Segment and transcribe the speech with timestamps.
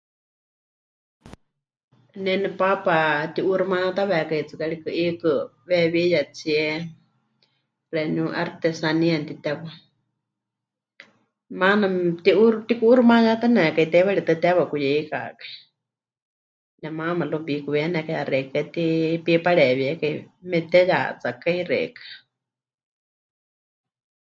[2.23, 5.31] Ne nepaapa pɨti'uuximayátawekai tsɨ karikɨ 'iikɨ
[5.67, 6.63] weewiyatsie,
[7.89, 9.71] xeeníu 'artesanía mɨtitewá,
[11.59, 12.55] maana pɨti'uxi...
[12.57, 15.53] pɨtiku'uuximayátanekai teiwaritɨ́a teewa pɨkuyeikakai,
[16.81, 18.85] nemaama luego pikuweiyanekai yaxeikɨ́a ti...
[19.25, 20.13] pipareewíekai,
[20.49, 22.13] mepɨteyatsakai xeikɨ́a.